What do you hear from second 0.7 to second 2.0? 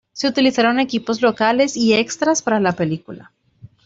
equipos locales y